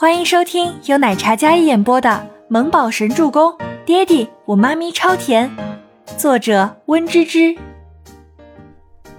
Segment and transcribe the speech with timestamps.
[0.00, 2.08] 欢迎收听由奶茶嘉一演播的
[2.48, 3.52] 《萌宝神助攻》，
[3.84, 5.54] 爹地我妈咪超甜，
[6.16, 7.54] 作者温芝芝。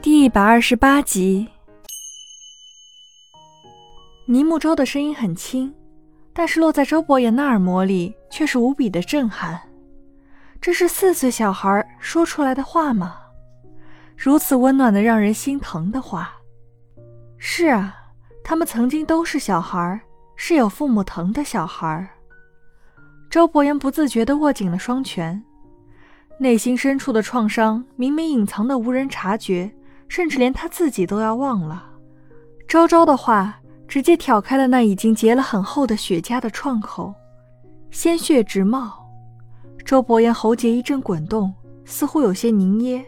[0.01, 1.47] 第一百二十八集。
[4.25, 5.71] 尼木舟的声音很轻，
[6.33, 9.61] 但是落在周伯言的耳膜里却是无比的震撼。
[10.59, 13.17] 这是四岁小孩说出来的话吗？
[14.17, 16.33] 如此温暖的让人心疼的话。
[17.37, 17.95] 是啊，
[18.43, 20.01] 他们曾经都是小孩。
[20.43, 22.09] 是有父母疼的小孩。
[23.29, 25.39] 周伯言不自觉地握紧了双拳，
[26.39, 29.71] 内心深处的创伤明明隐藏的无人察觉，
[30.07, 31.85] 甚至连他自己都要忘了。
[32.67, 37.13] 周周的话直接挑开了那已经结了很厚的血痂的创口，
[37.91, 39.07] 鲜血直冒。
[39.85, 41.53] 周伯言喉结一阵滚动，
[41.85, 43.05] 似乎有些凝噎。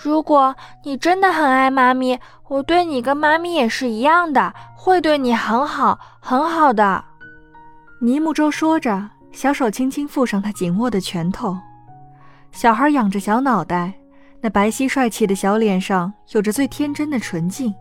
[0.00, 7.04] 如果你真的很爱妈咪，我对你跟妈咪也是一样的，会对你很好，很好的。
[8.00, 11.58] 尼木舟说着，小手轻轻附上他紧握的拳头。
[12.52, 13.92] 小孩仰着小脑袋，
[14.40, 17.74] 那白皙帅气的小脸上有着最天真的纯净，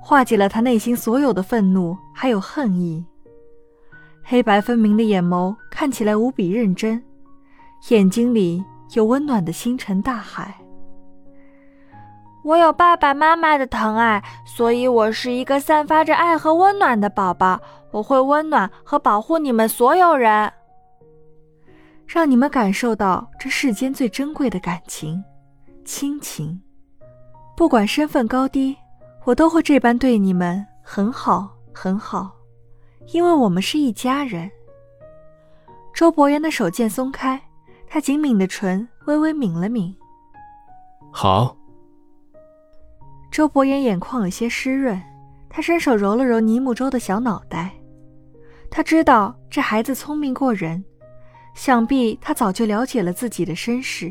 [0.00, 3.04] 化解了他内心所有的愤怒还有恨意。
[4.24, 7.04] 黑白分明的眼眸看起来无比认真，
[7.90, 10.54] 眼睛里有温暖的星辰大海。
[12.46, 17.60] 我有爸爸妈妈的疼爱，所以我是一个散发着爱和温暖的宝宝。
[17.90, 20.52] 我会温暖和保护你们所有人，
[22.06, 25.24] 让你们感受到这世间最珍贵的感情——
[25.84, 26.62] 亲情。
[27.56, 28.76] 不管身份高低，
[29.24, 32.30] 我都会这般对你们很好很好，
[33.08, 34.48] 因为我们是一家人。
[35.92, 37.42] 周伯言的手渐松开，
[37.88, 39.92] 他紧抿的唇微微抿了抿。
[41.10, 41.56] 好。
[43.36, 44.98] 周伯言眼眶有些湿润，
[45.50, 47.70] 他伸手揉了揉尼木舟的小脑袋。
[48.70, 50.82] 他知道这孩子聪明过人，
[51.54, 54.10] 想必他早就了解了自己的身世。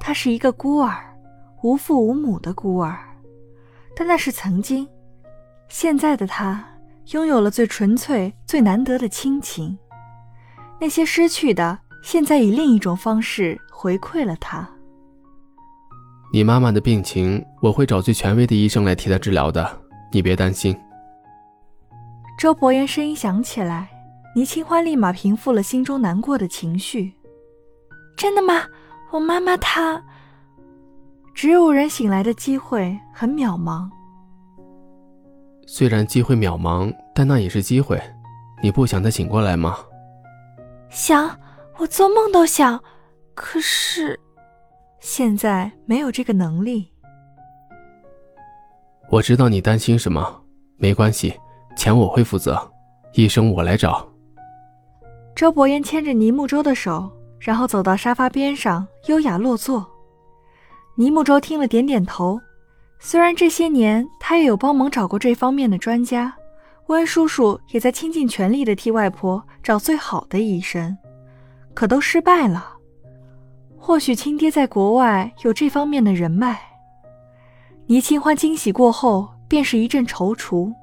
[0.00, 1.16] 他是一个孤儿，
[1.62, 2.98] 无父无母的孤儿，
[3.94, 4.88] 但那是曾经。
[5.68, 6.64] 现在的他
[7.12, 9.78] 拥有了最纯粹、最难得的亲情，
[10.80, 14.68] 那些失去的，现在以另一种方式回馈了他。
[16.36, 19.66] 你妈妈的病情，我会找最权威的医生来替她治疗的，
[20.12, 20.78] 你别担心。
[22.38, 23.88] 周伯言声音响起来，
[24.34, 27.14] 倪清欢立马平复了心中难过的情绪。
[28.18, 28.64] 真的吗？
[29.12, 30.04] 我妈妈她……
[31.34, 33.88] 植物人醒来的机会很渺茫。
[35.66, 37.98] 虽然机会渺茫，但那也是机会。
[38.62, 39.78] 你不想她醒过来吗？
[40.90, 41.34] 想，
[41.78, 42.78] 我做梦都想。
[43.34, 44.20] 可是。
[45.08, 46.90] 现在没有这个能力。
[49.08, 50.42] 我知道你担心什么，
[50.78, 51.32] 没关系，
[51.76, 52.60] 钱我会负责，
[53.12, 54.04] 医生我来找。
[55.32, 57.08] 周伯言牵着倪木舟的手，
[57.38, 59.86] 然后走到沙发边上，优雅落座。
[60.96, 62.40] 倪木舟听了点点头。
[62.98, 66.34] 虽然这些年他也有帮忙找过这方面的专家，
[66.88, 70.98] 温叔叔也在倾尽全力的替外婆找最好的医生，
[71.74, 72.72] 可都失败了。
[73.86, 76.60] 或许亲爹在国外有这方面的人脉。
[77.86, 80.74] 倪清欢惊喜过后，便是一阵踌躇。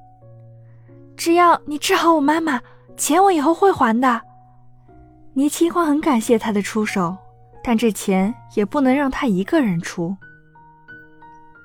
[1.14, 2.62] 只要你治好我妈妈，
[2.96, 4.22] 钱我以后会还的。
[5.34, 7.14] 倪清欢很感谢他的出手，
[7.62, 10.16] 但这钱也不能让他一个人出。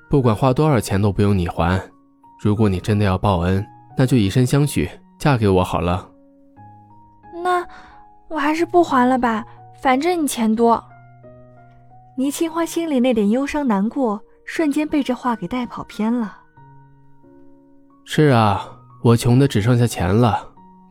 [0.09, 1.81] 不管花多少钱都不用你还。
[2.43, 3.65] 如果你真的要报恩，
[3.97, 6.05] 那就以身相许，嫁给我好了。
[7.41, 7.65] 那
[8.27, 9.45] 我还是不还了吧，
[9.81, 10.83] 反正你钱多。
[12.19, 16.37] 倪清欢心里那点忧伤难过，瞬间被这话给带跑偏了。
[18.03, 20.49] 是啊，我穷的只剩下钱了，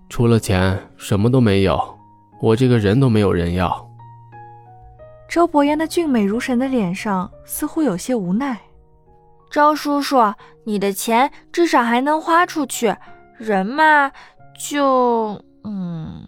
[0.09, 1.99] 除了钱什么都没有，
[2.41, 3.91] 我这个人都没有人要。
[5.29, 8.59] 周伯言的俊美如神的脸上似乎有些无奈。
[9.51, 10.33] 周叔叔，
[10.65, 12.97] 你的钱至少还能花出去，
[13.37, 14.11] 人嘛，
[14.59, 15.39] 就……
[15.65, 16.27] 嗯。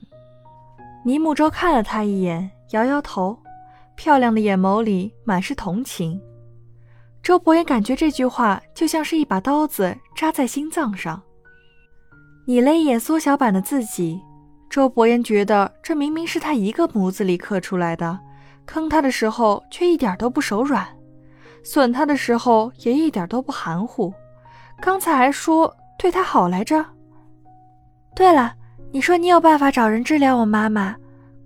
[1.06, 3.38] 倪木舟看了他一眼，摇摇头。
[4.02, 6.18] 漂亮的眼眸里满是同情，
[7.22, 11.22] 周伯言感觉这句话就像是一把刀子扎在心脏上。
[12.46, 14.18] 你了一眼缩小版的自己，
[14.70, 18.18] 周伯言觉得这明明是他一个模子里刻出来的，
[18.64, 20.88] 坑他的时候却一点都不手软，
[21.62, 24.10] 损他的时候也一点都不含糊，
[24.80, 26.82] 刚才还说对他好来着。
[28.16, 28.54] 对了，
[28.92, 30.96] 你说你有办法找人治疗我妈妈，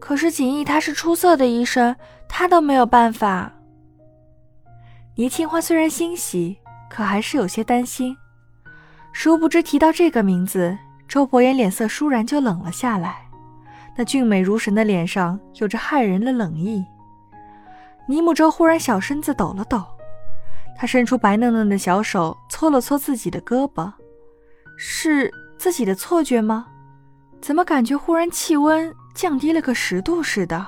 [0.04, 1.96] 可是锦逸他是出色的医生。
[2.28, 3.52] 他都没有办法。
[5.14, 6.58] 倪清欢虽然欣喜，
[6.90, 8.14] 可还是有些担心。
[9.12, 13.28] 殊不知提到这个名字，周伯言脸色倏然就冷了下来，
[13.96, 16.84] 那俊美如神的脸上有着骇人的冷意。
[18.08, 19.82] 倪木舟忽然小身子抖了抖，
[20.76, 23.92] 他伸出白嫩嫩的小手搓了搓自己的胳膊，
[24.76, 26.66] 是自己的错觉吗？
[27.40, 30.66] 怎么感觉忽然气温降低了个十度似的？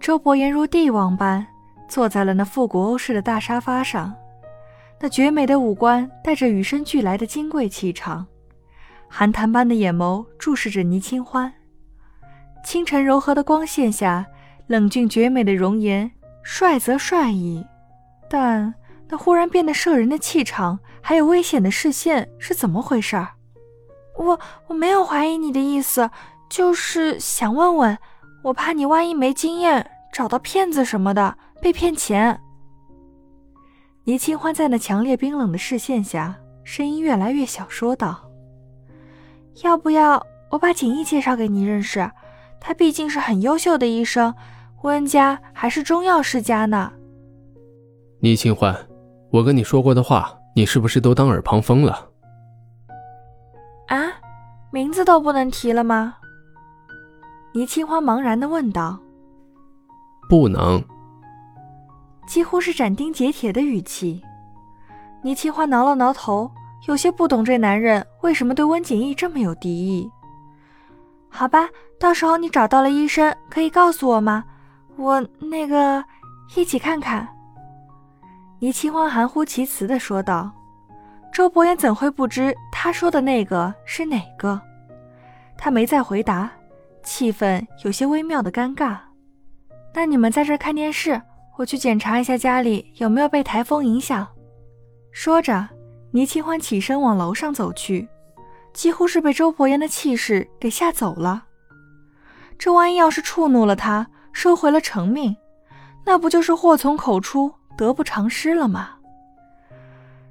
[0.00, 1.44] 周伯言如帝王般
[1.88, 4.14] 坐在了那复古欧式的大沙发上，
[5.00, 8.26] 那绝美的五官带着与生俱来的金贵气场，
[9.08, 11.52] 寒潭般的眼眸注视着倪清欢。
[12.64, 14.24] 清晨柔和的光线下，
[14.68, 16.10] 冷峻绝美的容颜。
[16.44, 17.66] 帅则帅矣，
[18.30, 18.72] 但
[19.08, 23.16] 那忽然变得摄人的气场，还有危险的视线是怎么回事？
[24.16, 26.10] 我我没有怀疑你的意思，
[26.48, 27.98] 就是想问问，
[28.42, 32.40] 我怕你万一没经验，找到骗子什么的被骗钱。
[34.04, 36.34] 倪清欢在那强烈冰冷的视线下，
[36.64, 38.30] 声音越来越小，说道
[39.62, 42.10] ：“要不要我把景逸介绍给你认识？
[42.60, 44.34] 他毕竟是很优秀的医生。”
[44.82, 46.92] 温家还是中药世家呢？
[48.20, 48.72] 倪清欢，
[49.28, 52.08] 我跟你说过的话，你是不是都当耳旁风了？
[53.88, 54.06] 啊，
[54.70, 56.17] 名字都不能提了吗？
[57.52, 58.98] 倪清欢茫然的问道。
[60.28, 60.82] 不能。
[62.26, 64.22] 几乎是斩钉截铁的语气。
[65.22, 66.50] 倪清欢挠了挠头，
[66.86, 70.10] 有些不懂这男人为什么对温景逸这么有敌意。
[71.28, 71.68] 好吧，
[71.98, 74.44] 到时候你找到了医生，可以告诉我吗？
[74.96, 76.04] 我那个
[76.54, 77.26] 一起看看。
[78.60, 80.52] 倪清欢含糊其辞的说道。
[81.32, 84.60] 周伯言怎会不知他说的那个是哪个？
[85.56, 86.50] 他没再回答，
[87.02, 88.98] 气氛有些微妙的尴尬。
[89.94, 91.20] 那你们在这看电视，
[91.56, 94.26] 我去检查一下家里有没有被台风影响。
[95.10, 95.68] 说着，
[96.12, 98.08] 倪清欢起身往楼上走去，
[98.72, 101.44] 几乎是被周伯言的气势给吓走了。
[102.58, 105.36] 这万一要是触怒了他，收回了成命，
[106.04, 108.90] 那不就是祸从口出，得不偿失了吗？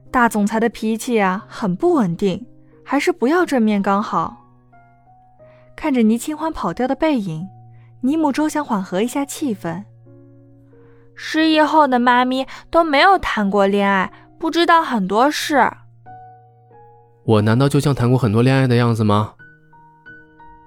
[0.09, 2.45] 大总裁的脾气啊，很不稳定，
[2.83, 4.46] 还是不要正面刚好。
[5.77, 7.47] 看着倪清欢跑掉的背影，
[8.01, 9.83] 倪母周想缓和一下气氛。
[11.13, 15.71] 失忆后的妈咪都没有谈过恋爱，不知道很多事。
[17.25, 19.35] 我难道就像谈过很多恋爱的样子吗？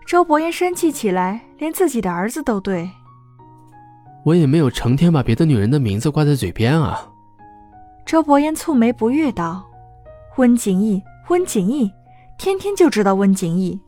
[0.07, 2.89] 周伯言生气起来，连自己的儿子都对。
[4.25, 7.11] 我也没有成天把别的女人的名字挂在嘴边啊。
[8.07, 9.65] 周伯言蹙眉不悦道
[10.39, 11.91] ：“温景逸，温景逸，
[12.39, 13.81] 天天就知道温景逸。”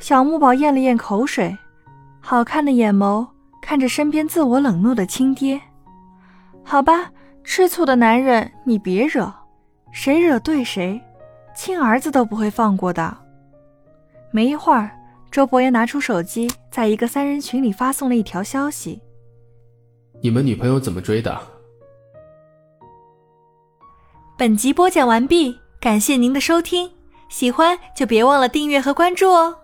[0.00, 1.56] 小木宝咽了咽口水，
[2.20, 3.26] 好看的眼眸
[3.62, 5.60] 看着身边自我冷落的亲爹。
[6.62, 7.10] 好吧，
[7.42, 9.32] 吃醋的男人你别惹，
[9.92, 11.00] 谁惹对谁，
[11.54, 13.16] 亲儿子都不会放过的。
[14.30, 14.90] 没一会儿，
[15.30, 19.00] 周伯言拿出手机，在一个三人群里发送了一条消息。
[20.22, 21.40] 你们女朋友怎么追的？
[24.36, 26.90] 本集播讲完毕，感谢您的收听，
[27.28, 29.56] 喜欢就别忘了订阅和关注哦。